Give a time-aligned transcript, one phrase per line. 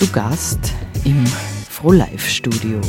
[0.00, 0.72] Zu Gast
[1.04, 1.26] im
[1.68, 2.80] Frohlife-Studio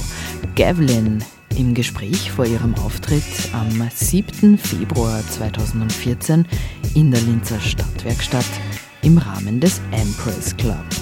[0.55, 1.21] Gavlin
[1.57, 3.21] im Gespräch vor ihrem Auftritt
[3.51, 4.57] am 7.
[4.57, 6.47] Februar 2014
[6.95, 8.45] in der Linzer Stadtwerkstatt
[9.01, 11.00] im Rahmen des Empress Club.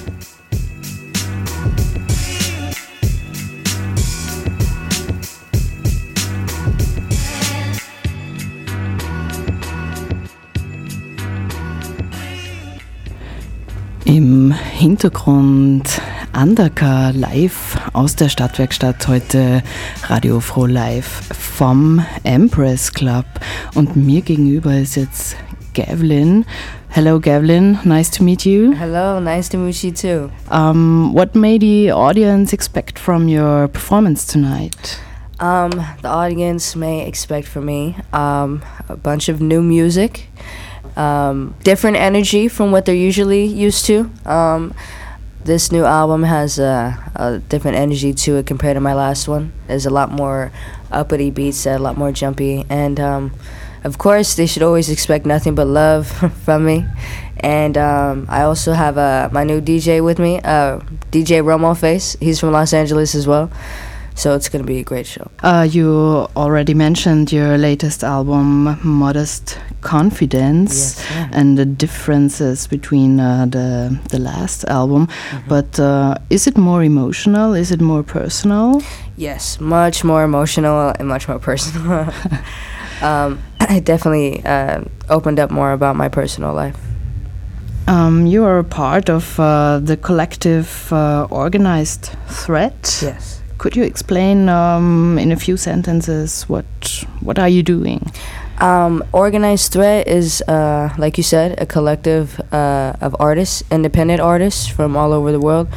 [14.06, 19.62] Im Hintergrund Andaka live aus der Stadtwerkstatt heute
[20.08, 23.26] Radio Froh live vom Empress Club
[23.76, 25.36] und mir gegenüber ist jetzt
[25.74, 26.46] Gavlin.
[26.90, 28.74] Hello Gavlin, nice to meet you.
[28.74, 30.30] Hello, nice to meet you too.
[30.50, 35.00] Um, what may the audience expect from your performance tonight?
[35.40, 40.28] Um, the audience may expect from me um, a bunch of new music
[41.00, 44.12] um, different energy from what they're usually used to.
[44.26, 44.74] Um,
[45.46, 49.54] this new album has a, a, different energy to it compared to my last one.
[49.68, 50.52] There's a lot more
[50.92, 53.34] uppity beats, a lot more jumpy, and um,
[53.86, 56.08] of course they should always expect nothing but love
[56.44, 56.86] from me.
[57.38, 60.80] And um, I also have uh, my new DJ with me, uh,
[61.12, 62.18] DJ Romo Face.
[62.20, 63.50] He's from Los Angeles as well.
[64.16, 65.32] So it's going to be a great show.
[65.40, 71.30] Uh, you already mentioned your latest album, Modest Confidence, yes, yeah.
[71.32, 75.02] and the differences between uh, the the last album.
[75.02, 75.48] Mm -hmm.
[75.48, 77.56] But uh, is it more emotional?
[77.56, 78.82] Is it more personal?
[79.18, 82.06] Yes, much more emotional and much more personal.
[83.08, 83.40] um,
[83.78, 86.78] it definitely uh, opened up more about my personal life.
[87.88, 89.46] Um, you are a part of uh,
[89.86, 93.00] the collective uh, organized threat.
[93.02, 96.66] Yes could you explain um, in a few sentences what
[97.22, 98.12] what are you doing?
[98.60, 104.68] Um, Organized Threat is, uh, like you said, a collective uh, of artists, independent artists
[104.68, 105.70] from all over the world.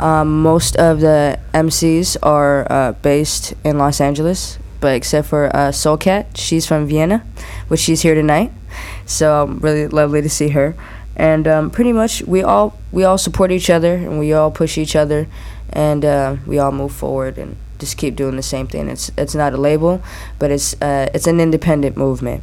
[0.00, 5.70] Um, most of the MCs are uh, based in Los Angeles, but except for uh,
[5.70, 7.24] Soulcat, she's from Vienna,
[7.68, 8.50] which she's here tonight.
[9.06, 10.74] So um, really lovely to see her.
[11.14, 14.76] And um, pretty much we all we all support each other and we all push
[14.76, 15.28] each other
[15.70, 18.88] and uh, we all move forward and just keep doing the same thing.
[18.88, 20.02] It's it's not a label,
[20.38, 22.42] but it's uh, it's an independent movement.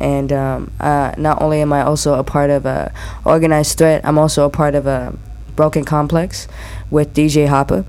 [0.00, 2.92] And um, uh, not only am I also a part of a
[3.24, 5.14] organized threat, I'm also a part of a
[5.56, 6.48] broken complex
[6.90, 7.84] with DJ Hoppa.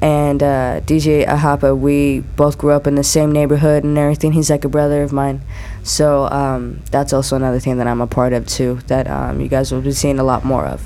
[0.00, 4.32] And uh, DJ Ahapa, we both grew up in the same neighborhood and everything.
[4.32, 5.40] He's like a brother of mine.
[5.82, 9.48] So um, that's also another thing that I'm a part of too, that um, you
[9.48, 10.82] guys will be seeing a lot more of.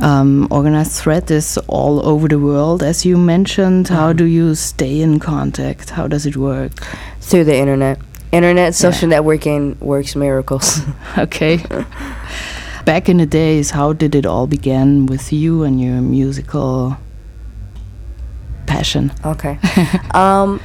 [0.00, 3.88] Um, organized threat is all over the world, as you mentioned.
[3.88, 5.90] How do you stay in contact?
[5.90, 6.72] How does it work?
[7.20, 7.98] Through the internet.
[8.32, 9.18] Internet social yeah.
[9.18, 10.80] networking works miracles.
[11.18, 11.64] okay.
[12.84, 16.98] Back in the days, how did it all begin with you and your musical
[18.66, 19.12] passion?
[19.24, 19.58] Okay.
[20.14, 20.60] um,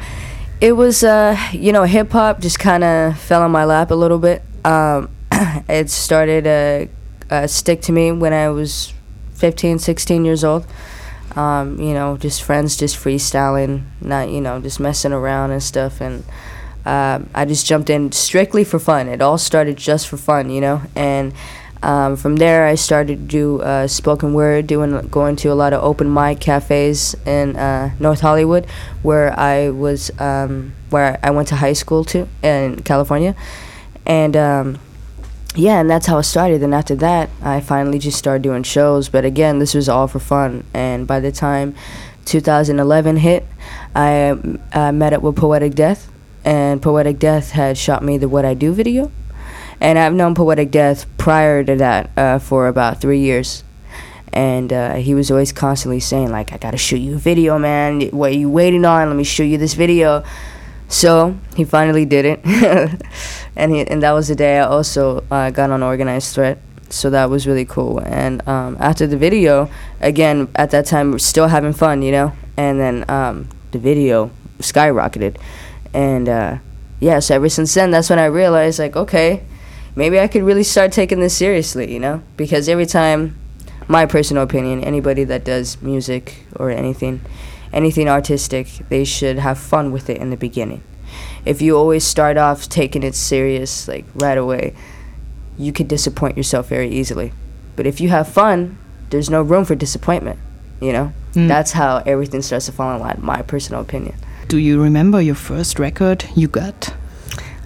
[0.59, 3.95] it was, uh, you know, hip hop just kind of fell on my lap a
[3.95, 4.41] little bit.
[4.65, 5.09] Um,
[5.69, 6.89] it started to
[7.29, 8.93] uh, stick to me when I was
[9.39, 10.65] 15, 16 years old.
[11.35, 16.01] Um, you know, just friends just freestyling, not, you know, just messing around and stuff.
[16.01, 16.23] And
[16.85, 19.07] uh, I just jumped in strictly for fun.
[19.07, 20.81] It all started just for fun, you know.
[20.95, 21.33] And
[21.81, 25.71] um, from there, I started to do uh, spoken word, doing going to a lot
[25.71, 28.65] of open mic cafes in uh, North Hollywood,
[29.01, 33.35] where I was, um, where I went to high school too in California,
[34.05, 34.79] and um,
[35.55, 36.63] yeah, and that's how it started.
[36.63, 39.09] And after that, I finally just started doing shows.
[39.09, 40.63] But again, this was all for fun.
[40.73, 41.75] And by the time
[42.25, 43.45] 2011 hit,
[43.95, 44.33] I
[44.91, 46.11] met up with Poetic Death,
[46.45, 49.11] and Poetic Death had shot me the What I Do video.
[49.81, 53.63] And I've known Poetic Death prior to that uh, for about three years.
[54.31, 58.01] And uh, he was always constantly saying, like, I gotta shoot you a video, man.
[58.09, 59.07] What are you waiting on?
[59.07, 60.23] Let me show you this video.
[60.89, 62.41] So he finally did it,
[63.59, 66.59] and he, and that was the day I also uh, got on organized threat.
[66.89, 67.99] So that was really cool.
[67.99, 69.69] And um, after the video,
[69.99, 72.33] again at that time we're still having fun, you know.
[72.57, 75.37] And then um, the video skyrocketed,
[75.93, 76.57] and uh,
[76.99, 77.19] yeah.
[77.19, 79.43] So ever since then, that's when I realized like, okay,
[79.95, 82.23] maybe I could really start taking this seriously, you know.
[82.35, 83.37] Because every time,
[83.87, 87.21] my personal opinion, anybody that does music or anything
[87.71, 90.81] anything artistic, they should have fun with it in the beginning.
[91.45, 94.73] If you always start off taking it serious, like right away,
[95.57, 97.33] you could disappoint yourself very easily.
[97.75, 98.77] But if you have fun,
[99.09, 100.39] there's no room for disappointment.
[100.81, 101.47] You know, mm.
[101.47, 103.19] that's how everything starts to fall in line.
[103.21, 104.15] My personal opinion.
[104.47, 106.93] Do you remember your first record you got?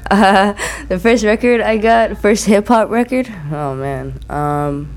[0.10, 0.54] Uh,
[0.88, 3.32] the first record I got, first hip hop record.
[3.52, 4.96] Oh man, um,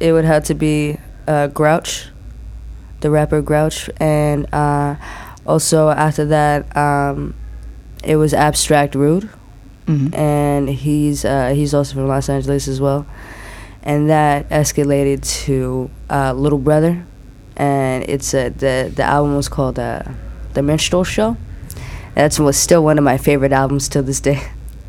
[0.00, 2.08] it would have to be uh, Grouch
[3.00, 4.96] the rapper Grouch, and uh,
[5.46, 7.34] also after that, um,
[8.04, 9.28] it was Abstract Rude,
[9.86, 10.14] Mhm.
[10.18, 13.06] and he's uh, he's also from Los Angeles as well,
[13.82, 17.04] and that escalated to uh, Little Brother,
[17.56, 20.02] and it's uh, the the album was called uh,
[20.54, 21.36] The Minstrel Show.
[22.14, 24.40] That's was still one of my favorite albums till this day.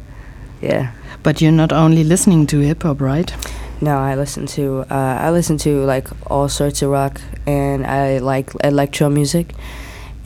[0.61, 0.91] yeah.
[1.23, 3.33] But you're not only listening to hip hop, right?
[3.81, 8.17] No, I listen to uh, I listen to like all sorts of rock, and I
[8.19, 9.53] like electro music,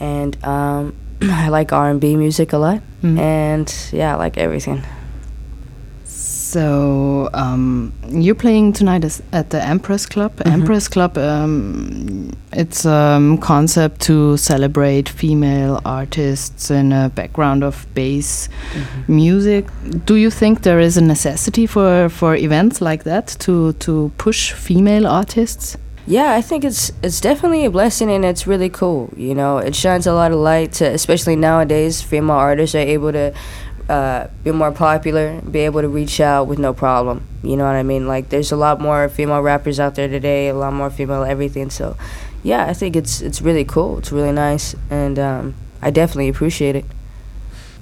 [0.00, 0.94] and um,
[1.30, 3.18] I like R and B music a lot, Mm.
[3.18, 4.82] and yeah, I like everything.
[6.04, 10.32] So um, you're playing tonight at the Empress Club.
[10.36, 10.52] Mhm.
[10.52, 17.86] Empress Club, um, it's a um, concept to celebrate female artists in a background of
[17.94, 18.48] bass
[19.08, 19.64] music.
[20.04, 24.52] Do you think there is a necessity for, for events like that to to push
[24.52, 25.78] female artists?
[26.06, 29.12] Yeah, I think it's it's definitely a blessing, and it's really cool.
[29.16, 33.12] You know, it shines a lot of light to, especially nowadays, female artists are able
[33.12, 33.32] to.
[33.88, 37.26] Uh, be more popular, be able to reach out with no problem.
[37.42, 38.06] You know what I mean?
[38.06, 41.68] Like, there's a lot more female rappers out there today, a lot more female everything.
[41.68, 41.96] So,
[42.44, 43.98] yeah, I think it's it's really cool.
[43.98, 46.84] It's really nice, and um, I definitely appreciate it.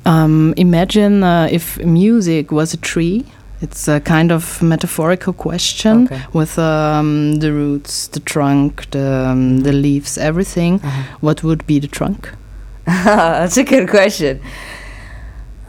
[0.06, 3.26] Um, imagine uh, if music was a tree.
[3.62, 6.22] It's a kind of metaphorical question Okay.
[6.32, 10.78] with um, the roots, the trunk, the, um, the leaves, everything.
[11.20, 12.30] What would be the trunk?
[12.86, 14.40] That's a good question.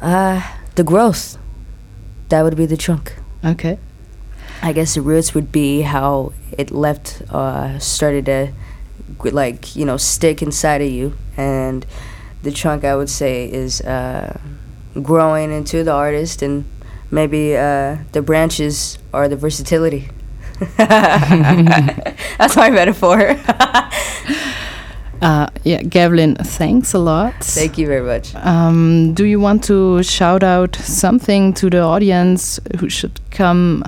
[0.01, 0.41] Uh,
[0.75, 1.37] the growth.
[2.29, 3.13] That would be the trunk.
[3.43, 3.77] Okay.
[4.63, 8.53] I guess the roots would be how it left, uh, started to,
[9.31, 11.17] like, you know, stick inside of you.
[11.35, 11.85] And
[12.43, 14.39] the trunk, I would say, is uh,
[15.01, 16.63] growing into the artist, and
[17.11, 20.09] maybe uh, the branches are the versatility.
[20.77, 23.37] That's my metaphor.
[25.21, 27.35] Uh, yeah, Gavlyn, thanks a lot.
[27.43, 28.33] Thank you very much.
[28.33, 33.83] Um, do you want to shout out something to the audience who should come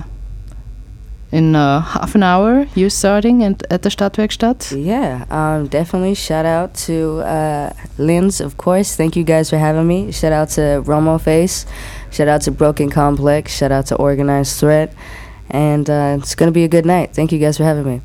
[1.32, 2.68] in uh, half an hour?
[2.76, 4.80] You're starting at, at the Stadtwerkstatt.
[4.80, 6.14] Yeah, um, definitely.
[6.14, 8.94] Shout out to uh, Linz, of course.
[8.94, 10.12] Thank you guys for having me.
[10.12, 11.66] Shout out to Romo Face.
[12.14, 13.56] Shout out to Broken Complex.
[13.56, 14.94] Shout out to Organized Threat.
[15.50, 17.12] And uh, it's going to be a good night.
[17.12, 18.00] Thank you guys for having me.